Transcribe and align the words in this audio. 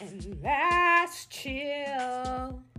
and 0.00 0.38
last 0.42 1.30
chill. 1.30 1.67